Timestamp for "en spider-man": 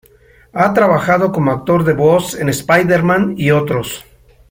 2.33-3.35